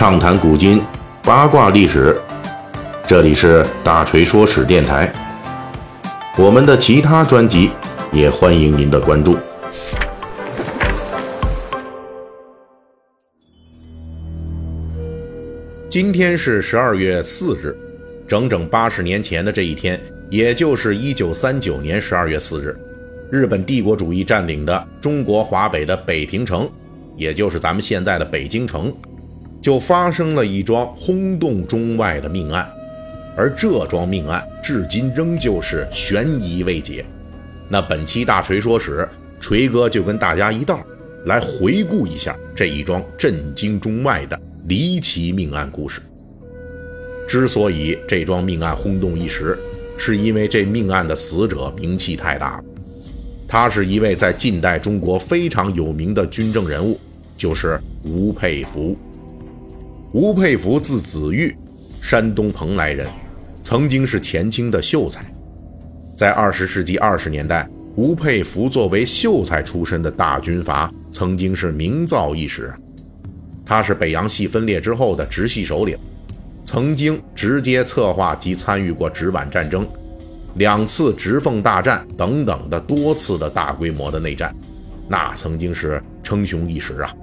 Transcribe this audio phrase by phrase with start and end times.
[0.00, 0.80] 畅谈古今，
[1.22, 2.18] 八卦历史。
[3.06, 5.12] 这里是大锤说史电台。
[6.38, 7.70] 我们的其他专辑
[8.10, 9.36] 也欢迎您的关注。
[15.90, 17.76] 今天是十二月四日，
[18.26, 22.74] 整整八十年前的这一天，也就是一九三九年十二月四日，
[23.30, 26.66] 日本帝国主义占领的中国华北的北平城，
[27.18, 28.90] 也就是咱们现在的北京城。
[29.60, 32.70] 就发生了一桩轰动中外的命案，
[33.36, 37.04] 而这桩命案至今仍旧是悬疑未解。
[37.68, 39.08] 那本期大锤说史，
[39.40, 40.80] 锤哥就跟大家一道
[41.26, 46.00] 来回顾一下这一桩震惊中外的离奇命案故事。
[47.28, 49.56] 之所以这桩命案轰动一时，
[49.96, 52.64] 是因为这命案的死者名气太大了。
[53.46, 56.98] 他是一位在近代中国非常有名的军政人物，
[57.36, 58.96] 就是吴佩孚。
[60.12, 61.56] 吴佩孚字子玉，
[62.02, 63.06] 山东蓬莱人，
[63.62, 65.24] 曾经是前清的秀才。
[66.16, 72.74] 在二十世纪二十年代，吴佩孚作为秀才出身的大军阀，曾经是名噪一时。
[73.64, 75.96] 他是北洋系分裂之后的直系首领，
[76.64, 79.88] 曾经直接策划及参与过直皖战争、
[80.56, 84.52] 两次直奉大战等等的多次的大规模的内战，
[85.08, 87.14] 那曾经是称雄一时啊。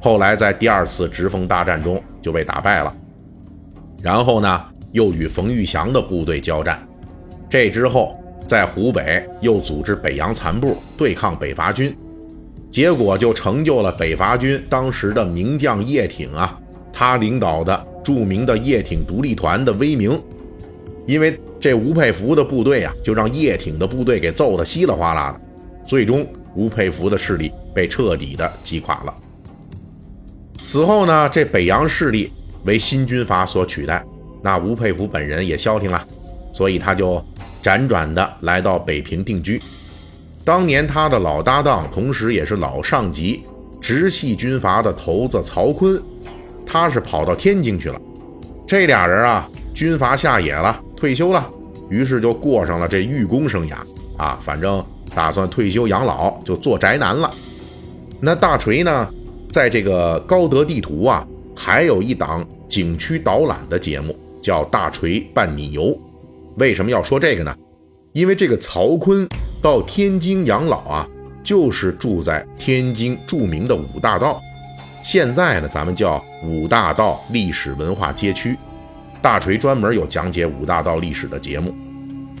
[0.00, 2.96] 后来在第二次直奉大战中就被打败了，
[4.02, 6.82] 然后呢又与冯玉祥的部队交战，
[7.48, 11.94] 这之后在湖北又组织北洋残部对抗北伐军，
[12.70, 16.58] 结果就成就了北伐军当时的名将叶挺啊，
[16.92, 20.18] 他领导的著名的叶挺独立团的威名，
[21.06, 25.40] 因为这吴佩孚的部队啊，就让叶挺的部队给揍得稀里哗啦的，
[25.84, 29.14] 最终吴佩孚的势力被彻底的击垮了。
[30.62, 32.32] 此后呢，这北洋势力
[32.64, 34.04] 为新军阀所取代，
[34.42, 36.04] 那吴佩孚本人也消停了，
[36.52, 37.22] 所以他就
[37.62, 39.60] 辗转的来到北平定居。
[40.44, 43.42] 当年他的老搭档，同时也是老上级，
[43.80, 46.00] 直系军阀的头子曹锟，
[46.66, 48.00] 他是跑到天津去了。
[48.66, 51.46] 这俩人啊，军阀下野了，退休了，
[51.88, 53.76] 于是就过上了这寓公生涯
[54.16, 54.84] 啊，反正
[55.14, 57.32] 打算退休养老，就做宅男了。
[58.20, 59.08] 那大锤呢？
[59.50, 65.86] 在这个高德地图啊，还有一档景区导览的节目，叫《大锤伴你游》。
[66.56, 67.54] 为什么要说这个呢？
[68.12, 69.26] 因为这个曹锟
[69.60, 71.08] 到天津养老啊，
[71.42, 74.40] 就是住在天津著名的五大道，
[75.02, 78.56] 现在呢，咱们叫五大道历史文化街区。
[79.20, 81.74] 大锤专门有讲解五大道历史的节目，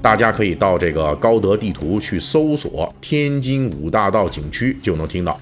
[0.00, 5.38] 大家可以到这个高德地图去搜索“天津五大道景区”，就能听到。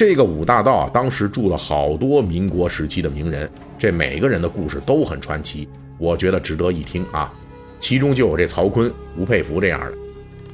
[0.00, 3.46] 这个五大道啊，当时住了好多民国时期的名人，
[3.78, 5.68] 这每个人的故事都很传奇，
[5.98, 7.30] 我觉得值得一听啊。
[7.78, 9.92] 其中就有这曹锟、吴佩孚这样的，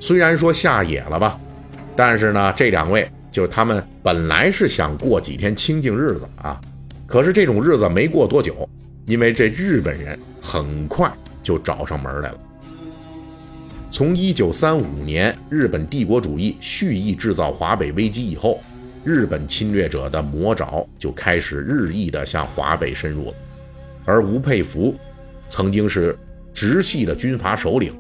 [0.00, 1.38] 虽然说下野了吧，
[1.94, 6.60] 但是呢，这两位就是他们本来是想过几天清静日子啊，
[7.06, 8.68] 可是这种日子没过多久，
[9.06, 11.08] 因为这日本人很快
[11.40, 12.38] 就找上门来了。
[13.92, 18.60] 从一九三五年日本帝国主义蓄意制造华北危机以后。
[19.06, 23.34] 日本侵略者的魔爪就开始日益的向华北深入了，
[24.04, 24.96] 而吴佩孚
[25.46, 26.18] 曾经是
[26.52, 27.94] 直系的军阀首领，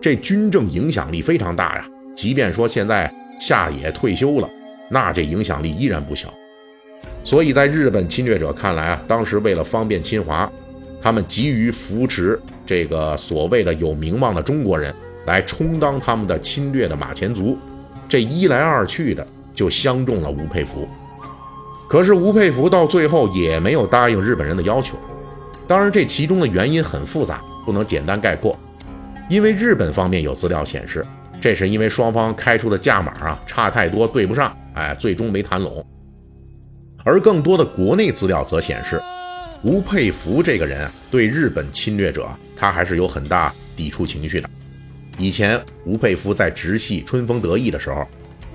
[0.00, 1.84] 这军政影响力非常大呀。
[2.14, 4.48] 即便说现在下野退休了，
[4.88, 6.32] 那这影响力依然不小。
[7.24, 10.48] 所以在日本侵略者看来啊，当时为了方便侵华，
[11.00, 14.94] 他们急于扶持这个所谓的有名望的中国人
[15.26, 17.58] 来充当他们的侵略的马前卒，
[18.08, 19.26] 这一来二去的。
[19.54, 20.88] 就相中了吴佩孚，
[21.88, 24.96] 可是吴佩孚到最后也没有答应日本人的要求。
[25.68, 28.58] 当然，这其中的原因很复杂，不能简单概括。
[29.28, 31.06] 因为日本方面有资料显示，
[31.40, 35.84] 这是因为双方开出的价码啊差太多，对不上，哎，最终没谈拢。
[37.04, 39.00] 而更多的国内资料则显示，
[39.62, 44.50] 吴佩孚这个人对日本侵略者，他还是有很大抵触情绪的。
[45.18, 48.06] 以前吴佩孚在直系春风得意的时候。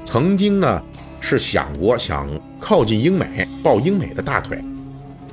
[0.09, 0.81] 曾经呢，
[1.19, 2.29] 是想过想
[2.61, 4.57] 靠近英美，抱英美的大腿。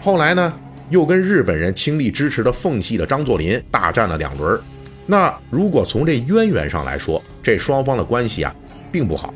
[0.00, 0.52] 后来呢，
[0.90, 4.60] 又跟日本人倾力支持的奉系的张作霖大战了两轮。
[5.06, 8.52] 那如果从这渊源上来说，这双方的关系啊，
[8.90, 9.32] 并不好。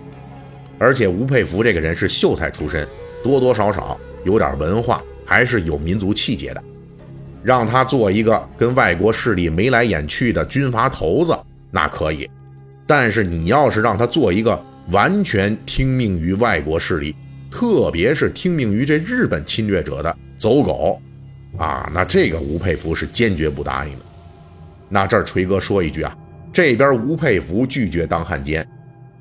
[0.76, 2.85] 而且吴佩孚这个人是秀才出身，
[3.23, 6.61] 多多少少有点文化，还是有民族气节的。
[7.44, 11.32] 让他做一个跟外国势力眉来眼去的军阀头子，
[11.70, 12.29] 那可以。
[12.88, 17.14] 但是你要是让他做一个，完全听命于外国势力，
[17.50, 21.00] 特别是听命于这日本侵略者的走狗，
[21.56, 24.05] 啊，那这个吴佩孚是坚决不答应的。
[24.88, 26.17] 那这儿锤哥说一句啊，
[26.52, 28.67] 这边吴佩孚拒绝当汉奸，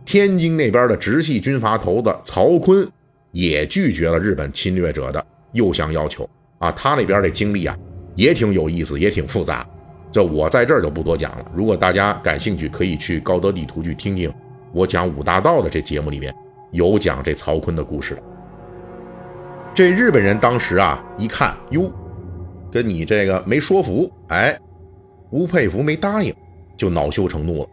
[0.06, 2.88] 天津那边的直系军阀头子曹锟
[3.32, 6.30] 也拒绝了日本侵略者的诱降要求
[6.60, 6.72] 啊。
[6.72, 7.78] 他那边的经历啊，
[8.16, 9.68] 也挺有意思，也挺复杂。
[10.10, 11.52] 这我在这儿就不多讲了。
[11.54, 14.34] 如果大家感兴趣，可以去高德地图去听听
[14.78, 16.32] 我讲五大道的这节目里面
[16.72, 18.16] 有讲这曹锟的故事。
[19.74, 21.92] 这日本人当时啊一看哟，
[22.72, 24.56] 跟你这个没说服，哎，
[25.32, 26.32] 吴佩孚没答应，
[26.78, 27.70] 就恼羞成怒了。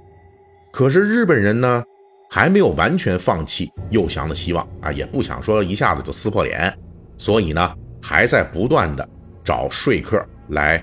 [0.73, 1.85] 可是日本人呢
[2.31, 6.73] 还没有完全放弃诱降的希望啊，也不想说一下子就撕破脸，
[7.19, 9.06] 所以呢还在不断的
[9.45, 10.83] 找说客来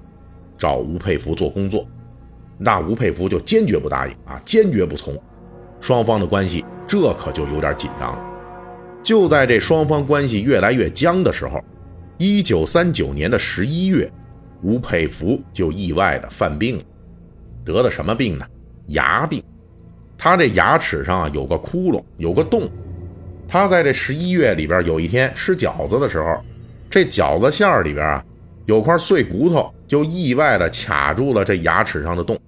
[0.55, 1.83] 找吴佩孚做工作。
[2.59, 5.19] 那吴佩孚就坚决不答应啊，坚决不从。
[5.81, 8.21] 双方的关系这可就有点紧张了。
[9.03, 11.59] 就在这双方关系越来越僵的时候，
[12.17, 14.09] 一九三九年的十一月，
[14.61, 16.83] 吴佩孚就意外的犯病了，
[17.65, 18.45] 得的什么病呢？
[18.87, 19.43] 牙病。
[20.17, 22.69] 他这牙齿上啊有个窟窿，有个洞。
[23.47, 26.39] 他在这十一月里边有一天吃饺子的时候，
[26.89, 28.23] 这饺子馅里边啊
[28.67, 32.39] 有块碎骨头，就意外的卡住了这牙齿上的洞。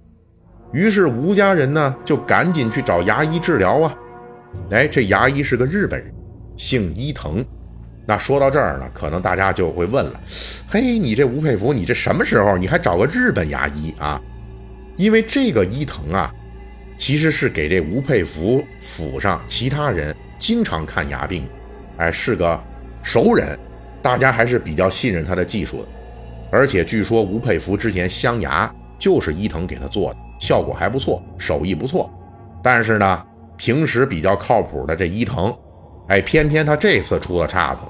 [0.74, 3.96] 于是吴家人呢就赶紧去找牙医治疗啊。
[4.72, 6.14] 哎，这牙医是个日本人。
[6.56, 7.44] 姓伊藤，
[8.06, 10.22] 那说到这儿呢，可能大家就会问了：
[10.68, 14.22] 嘿，你这吴佩孚，你这什么时候你还找个日本牙医啊？
[14.96, 16.32] 因为这个伊藤啊，
[16.96, 21.44] 其实是给这吴佩孚府上其他人经常看牙病，
[21.98, 22.60] 哎，是个
[23.02, 23.58] 熟人，
[24.02, 25.88] 大家还是比较信任他的技术的。
[26.52, 32.10] 而且据说吴佩孚之前镶牙就是伊藤给他做的，效果还不错，手艺不错。
[32.62, 33.26] 但是呢，
[33.58, 35.56] 平时比较靠谱的这伊藤。
[36.08, 37.82] 哎，偏偏他这次出了岔子。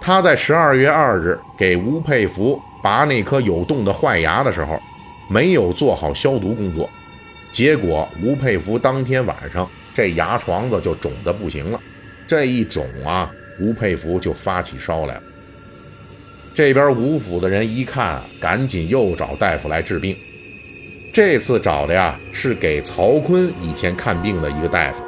[0.00, 4.80] 他在十二月二日给吴佩孚拔那颗有洞的坏牙的时候，
[5.28, 6.88] 没有做好消毒工作，
[7.52, 11.78] 结果吴佩孚当天晚上这牙床子就肿得不行了。
[12.26, 13.30] 这一肿啊，
[13.60, 15.22] 吴佩孚就发起烧来了。
[16.54, 20.16] 这边吴府的人一看，赶紧又找大夫来治病。
[21.18, 25.02] 这次找的呀，是给曹锟以前看病的一个大夫。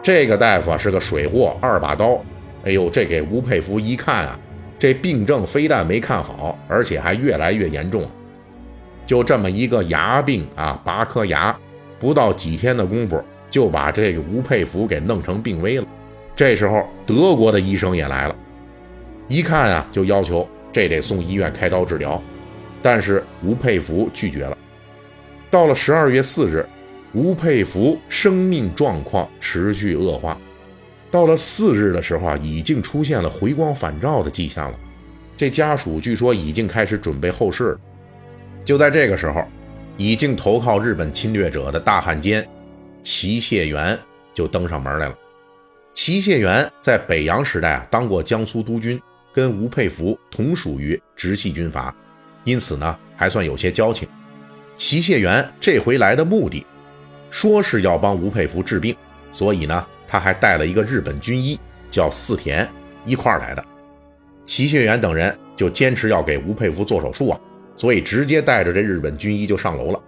[0.00, 2.18] 这个大夫是个水货，二把刀。
[2.64, 4.40] 哎呦，这给吴佩孚一看啊，
[4.78, 8.08] 这病症非但没看好，而且还越来越严重。
[9.04, 11.54] 就这么一个牙病啊，拔颗牙，
[11.98, 15.86] 不到几天的功夫，就把这个吴佩孚给弄成病危了。
[16.34, 18.34] 这时候，德国的医生也来了，
[19.28, 22.18] 一看啊，就要求这得送医院开刀治疗。
[22.80, 24.56] 但是吴佩孚拒绝了。
[25.50, 26.66] 到了十二月四日。
[27.12, 30.38] 吴佩孚生命状况持续恶化，
[31.10, 34.78] 到了四日的时候啊，已经出现了回光返照的迹象了。
[35.36, 37.80] 这家属据说已经开始准备后事了。
[38.64, 39.44] 就在这个时候，
[39.96, 42.48] 已经投靠日本侵略者的大汉奸
[43.02, 43.98] 齐燮元
[44.32, 45.14] 就登上门来了。
[45.92, 49.02] 齐燮元在北洋时代啊当过江苏督军，
[49.34, 51.92] 跟吴佩孚同属于直系军阀，
[52.44, 54.08] 因此呢还算有些交情。
[54.90, 56.66] 齐燮元这回来的目的。
[57.30, 58.96] 说是要帮吴佩孚治病，
[59.30, 61.56] 所以呢，他还带了一个日本军医，
[61.88, 62.68] 叫四田
[63.06, 63.64] 一块来的。
[64.44, 67.38] 齐燮元等人就坚持要给吴佩孚做手术啊，
[67.76, 70.02] 所以直接带着这日本军医就上楼了。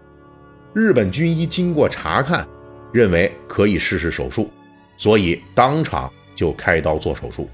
[0.74, 2.44] 日本军医经过查看，
[2.92, 4.50] 认为可以试试手术，
[4.96, 7.48] 所以当场就开刀做手术。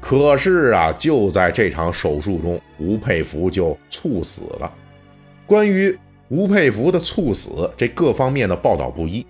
[0.00, 4.72] 可是啊，就在这场手术中，吴佩孚就猝死了。
[5.44, 5.94] 关于。
[6.34, 9.24] 吴佩孚的猝死，这各方面的报道不一，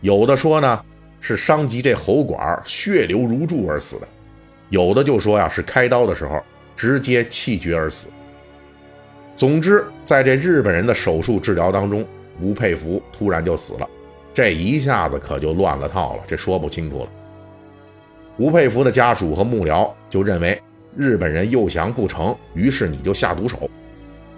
[0.00, 0.82] 有的说呢
[1.20, 4.06] 是伤及这喉管，血流如注而死的；
[4.70, 6.42] 有的就说呀是开刀的时候
[6.74, 8.08] 直接气绝而死。
[9.36, 12.02] 总之，在这日本人的手术治疗当中，
[12.40, 13.86] 吴佩孚突然就死了，
[14.32, 17.08] 这一下子可就乱了套了，这说不清楚了。
[18.38, 20.58] 吴佩孚的家属和幕僚就认为
[20.96, 23.68] 日本人诱降不成，于是你就下毒手；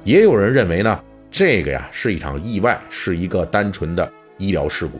[0.02, 1.00] 也有人认为呢。
[1.38, 4.98] 这个呀是一场意外，是一个单纯的医疗事故。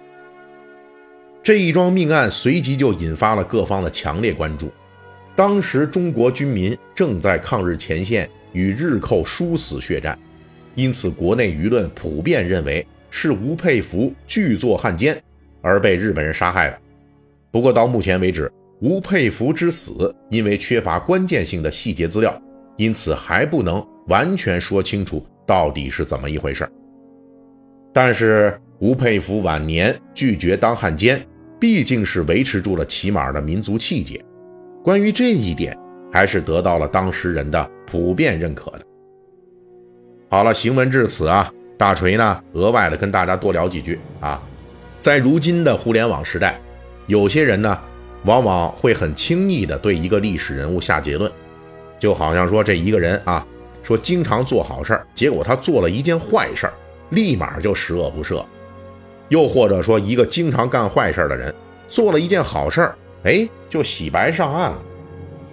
[1.42, 4.71] 这一桩命案随即就引发了各方的强烈关注。
[5.35, 10.16] 当时中国军民正在抗日前线与日寇殊死血战，
[10.76, 15.21] 因此国内舆论普遍认为是吴佩孚拒做汉奸
[15.61, 16.78] 而被日本人杀害了。
[17.50, 22.40] 不过到目前为止，吴佩孚之死因为缺乏关键性的细节资料，
[22.76, 25.26] 因此还不能完全说清楚。
[25.49, 26.69] 到底是怎么一回事？
[27.90, 31.26] 但是吴佩孚晚年拒绝当汉奸，
[31.59, 34.23] 毕竟是维持住了起码的民族气节。
[34.85, 35.75] 关于这一点，
[36.12, 38.81] 还是得到了当时人的普遍认可的。
[40.28, 44.43] 好了，行文至此啊，大锤呢额外的跟大家多聊几句啊，
[45.00, 46.61] 在如今的互联网时代，
[47.07, 47.78] 有些人呢
[48.25, 51.33] 往往会很轻易的对一个历史人物下结论，
[51.99, 53.47] 就好像说这一个人啊，
[53.88, 56.75] 说经常做好事儿，结果他做了一件坏事儿，
[57.09, 58.45] 立马就十恶不赦；
[59.30, 61.54] 又或者说一个经常干坏事儿的人，
[61.88, 64.83] 做了一件好事儿，哎，就洗白上岸了。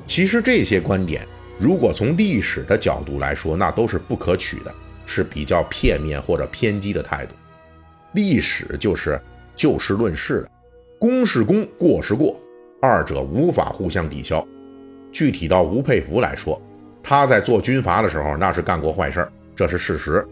[0.05, 1.25] 其实这些观点，
[1.57, 4.75] 如果从历史的角度来说，那都是不可取的，
[5.05, 7.33] 是比较片面或者偏激的态度。
[8.15, 9.17] 历史就是
[9.55, 10.49] 就事论事的，
[10.99, 12.37] 功是功，过是过，
[12.81, 14.45] 二者无法互相抵消。
[15.09, 16.61] 具体到吴佩孚来说，
[17.07, 20.25] 他在做军阀的时候，那是干过坏事这是事实；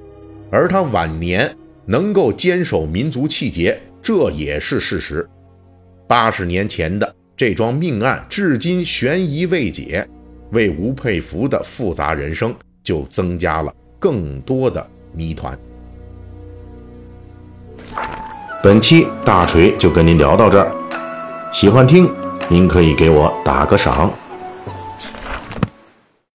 [0.52, 5.30] 而他晚年能够坚守民族气节，这也是事实。
[6.08, 7.16] 八十年前的。
[7.36, 10.08] 这桩命案至今悬疑未解，
[10.52, 15.58] 为吴佩孚的复杂人生就增加了更多的谜团。
[18.64, 20.72] 本期大锤就跟您聊到这儿，
[21.52, 22.10] 喜欢听
[22.48, 24.14] 您可以给我打个赏。